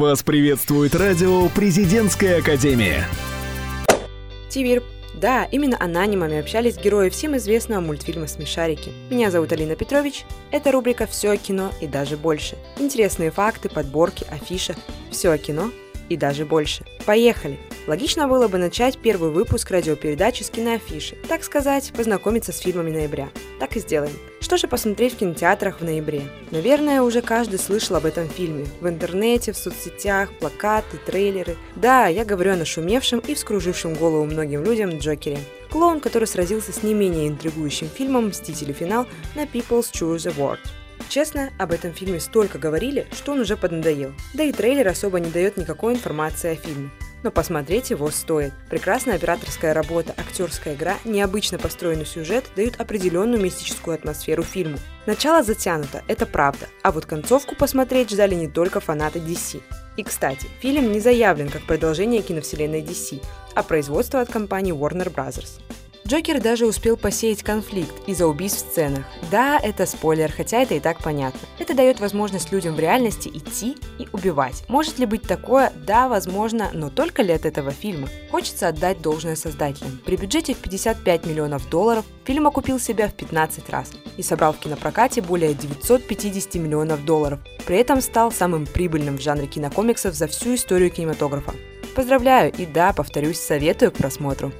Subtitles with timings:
[0.00, 3.06] Вас приветствует радио «Президентская академия».
[4.48, 4.82] Тивир.
[5.12, 8.92] Да, именно анонимами общались герои всем известного мультфильма «Смешарики».
[9.10, 10.24] Меня зовут Алина Петрович.
[10.52, 12.56] Это рубрика «Все о кино и даже больше».
[12.78, 14.74] Интересные факты, подборки, афиша.
[15.10, 15.70] Все о кино
[16.10, 16.84] и даже больше.
[17.06, 17.58] Поехали!
[17.86, 23.30] Логично было бы начать первый выпуск радиопередачи с киноафиши, так сказать, познакомиться с фильмами ноября.
[23.58, 24.12] Так и сделаем.
[24.40, 26.22] Что же посмотреть в кинотеатрах в ноябре?
[26.50, 28.66] Наверное, уже каждый слышал об этом фильме.
[28.80, 31.56] В интернете, в соцсетях, плакаты, трейлеры.
[31.76, 35.38] Да, я говорю о нашумевшем и вскружившем голову многим людям Джокере.
[35.70, 38.72] Клоун, который сразился с не менее интригующим фильмом «Мстители.
[38.72, 39.06] Финал»
[39.36, 40.58] на People's Choice Award.
[41.10, 44.14] Честно, об этом фильме столько говорили, что он уже поднадоел.
[44.32, 46.90] Да и трейлер особо не дает никакой информации о фильме
[47.22, 48.52] но посмотреть его стоит.
[48.68, 54.78] Прекрасная операторская работа, актерская игра, необычно построенный сюжет дают определенную мистическую атмосферу фильму.
[55.06, 59.60] Начало затянуто, это правда, а вот концовку посмотреть ждали не только фанаты DC.
[59.96, 63.22] И, кстати, фильм не заявлен как продолжение киновселенной DC,
[63.54, 65.60] а производство от компании Warner Bros.
[66.06, 69.04] Джокер даже успел посеять конфликт из-за убийств в сценах.
[69.30, 71.40] Да, это спойлер, хотя это и так понятно.
[71.58, 74.64] Это дает возможность людям в реальности идти и убивать.
[74.68, 75.72] Может ли быть такое?
[75.86, 78.08] Да, возможно, но только ли от этого фильма?
[78.30, 80.00] Хочется отдать должное создателям.
[80.04, 84.58] При бюджете в 55 миллионов долларов фильм окупил себя в 15 раз и собрал в
[84.58, 87.40] кинопрокате более 950 миллионов долларов.
[87.66, 91.54] При этом стал самым прибыльным в жанре кинокомиксов за всю историю кинематографа.
[91.94, 94.52] Поздравляю и да, повторюсь, советую к просмотру.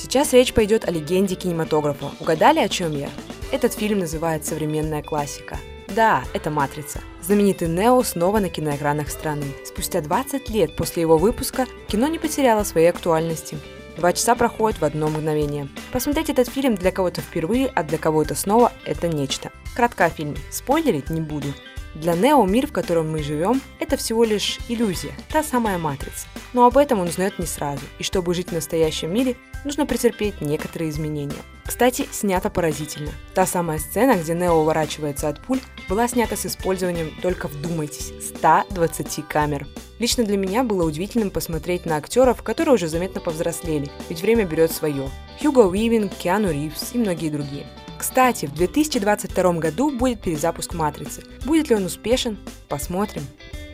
[0.00, 2.12] Сейчас речь пойдет о легенде кинематографа.
[2.20, 3.10] Угадали, о чем я?
[3.50, 5.58] Этот фильм называют «Современная классика».
[5.88, 7.00] Да, это «Матрица».
[7.20, 9.46] Знаменитый Нео снова на киноэкранах страны.
[9.66, 13.58] Спустя 20 лет после его выпуска кино не потеряло своей актуальности.
[13.96, 15.66] Два часа проходят в одно мгновение.
[15.90, 19.50] Посмотреть этот фильм для кого-то впервые, а для кого-то снова– это нечто.
[19.74, 20.36] Кратко о фильме.
[20.52, 21.48] Спойлерить не буду.
[21.94, 26.26] Для Нео мир, в котором мы живем, это всего лишь иллюзия, та самая матрица.
[26.52, 30.40] Но об этом он узнает не сразу, и чтобы жить в настоящем мире, нужно претерпеть
[30.40, 31.42] некоторые изменения.
[31.66, 33.10] Кстати, снято поразительно.
[33.34, 39.26] Та самая сцена, где Нео уворачивается от пуль, была снята с использованием, только вдумайтесь, 120
[39.28, 39.66] камер.
[39.98, 44.72] Лично для меня было удивительным посмотреть на актеров, которые уже заметно повзрослели, ведь время берет
[44.72, 45.10] свое.
[45.40, 47.66] Хьюго Уивин, Киану Ривз и многие другие.
[47.98, 51.24] Кстати, в 2022 году будет перезапуск «Матрицы».
[51.44, 52.38] Будет ли он успешен?
[52.68, 53.22] Посмотрим.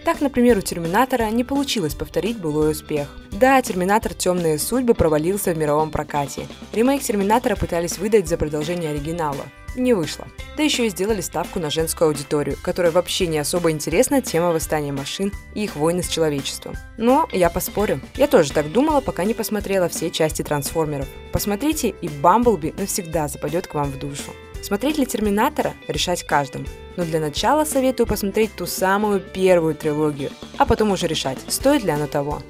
[0.05, 3.09] Так, например, у «Терминатора» не получилось повторить былой успех.
[3.33, 4.15] Да, «Терминатор.
[4.15, 6.47] Темные судьбы» провалился в мировом прокате.
[6.73, 9.45] Ремейк «Терминатора» пытались выдать за продолжение оригинала.
[9.75, 10.27] Не вышло.
[10.57, 14.93] Да еще и сделали ставку на женскую аудиторию, которая вообще не особо интересна тема восстания
[14.93, 16.77] машин и их войны с человечеством.
[16.97, 18.01] Но я поспорю.
[18.15, 21.09] Я тоже так думала, пока не посмотрела все части трансформеров.
[21.33, 24.33] Посмотрите, и Бамблби навсегда западет к вам в душу.
[24.63, 26.65] Смотреть ли Терминатора– решать каждому.
[26.97, 31.91] Но для начала советую посмотреть ту самую первую трилогию, а потом уже решать, стоит ли
[31.91, 32.43] оно того.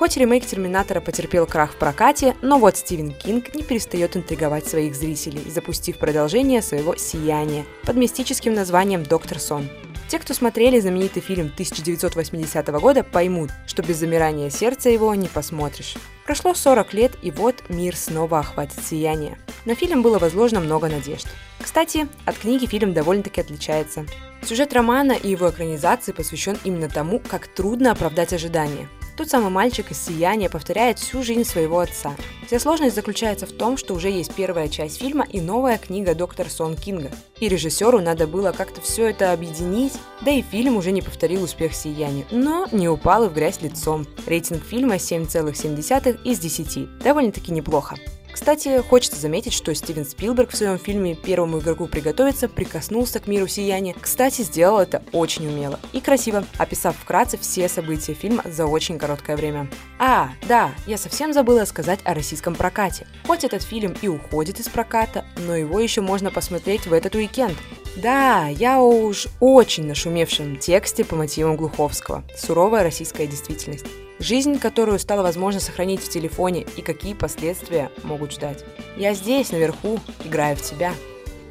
[0.00, 4.94] Хоть ремейк «Терминатора» потерпел крах в прокате, но вот Стивен Кинг не перестает интриговать своих
[4.94, 9.68] зрителей, запустив продолжение своего «Сияния» под мистическим названием «Доктор Сон».
[10.08, 15.96] Те, кто смотрели знаменитый фильм 1980 года, поймут, что без замирания сердца его не посмотришь.
[16.24, 19.36] Прошло 40 лет, и вот мир снова охватит сияние.
[19.66, 21.26] На фильм было возложено много надежд.
[21.60, 24.06] Кстати, от книги фильм довольно-таки отличается.
[24.42, 28.88] Сюжет романа и его экранизации посвящен именно тому, как трудно оправдать ожидания–
[29.20, 32.16] тот самый мальчик из «Сияния» повторяет всю жизнь своего отца.
[32.46, 36.48] Вся сложность заключается в том, что уже есть первая часть фильма и новая книга «Доктор
[36.48, 37.10] Сон Кинга».
[37.38, 39.92] И режиссеру надо было как-то все это объединить,
[40.22, 44.06] да и фильм уже не повторил успех «Сияния», но не упал и в грязь лицом.
[44.26, 47.00] Рейтинг фильма 7,7 из 10.
[47.00, 47.96] Довольно-таки неплохо.
[48.32, 53.46] Кстати, хочется заметить, что Стивен Спилберг в своем фильме «Первому игроку приготовиться» прикоснулся к миру
[53.46, 53.94] сияния.
[54.00, 59.36] Кстати, сделал это очень умело и красиво, описав вкратце все события фильма за очень короткое
[59.36, 59.68] время.
[59.98, 63.06] А, да, я совсем забыла сказать о российском прокате.
[63.26, 67.56] Хоть этот фильм и уходит из проката, но его еще можно посмотреть в этот уикенд.
[68.02, 72.24] Да, я уж очень нашумевшем тексте по мотивам Глуховского.
[72.34, 73.84] Суровая российская действительность.
[74.18, 78.64] Жизнь, которую стало возможно сохранить в телефоне и какие последствия могут ждать.
[78.96, 80.94] Я здесь, наверху, играю в тебя.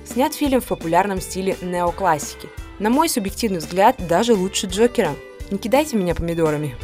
[0.06, 2.50] Снят фильм в популярном стиле неоклассики.
[2.80, 5.14] На мой субъективный взгляд, даже лучше Джокера.
[5.52, 6.76] Не кидайте меня помидорами.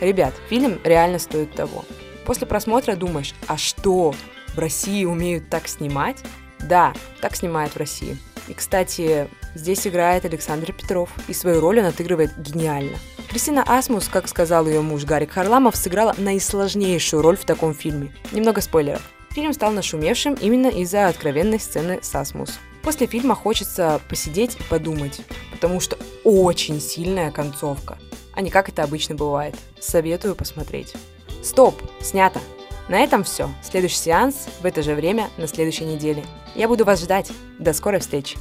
[0.00, 1.84] Ребят, фильм реально стоит того.
[2.24, 4.14] После просмотра думаешь, а что,
[4.54, 6.18] в России умеют так снимать?
[6.58, 8.16] Да, так снимают в России.
[8.48, 12.96] И, кстати, здесь играет Александр Петров, и свою роль он отыгрывает гениально.
[13.28, 18.12] Кристина Асмус, как сказал ее муж Гарик Харламов, сыграла наисложнейшую роль в таком фильме.
[18.32, 19.02] Немного спойлеров.
[19.30, 22.58] Фильм стал нашумевшим именно из-за откровенной сцены с Асмус.
[22.82, 25.22] После фильма хочется посидеть и подумать,
[25.52, 27.98] потому что очень сильная концовка.
[28.34, 29.54] а не как это обычно бывает.
[29.80, 30.94] Советую посмотреть.
[31.42, 31.80] Стоп!
[32.00, 32.40] Снято!
[32.88, 33.50] На этом все.
[33.62, 36.24] Следующий сеанс в это же время на следующей неделе.
[36.54, 37.30] Я буду вас ждать.
[37.58, 38.38] До скорой встречи.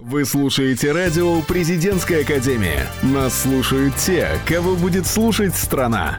[0.00, 2.86] Вы слушаете радио «Президентская академия».
[3.02, 6.18] Нас слушают те, кого будет слушать страна.